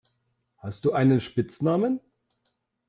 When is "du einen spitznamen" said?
0.85-1.99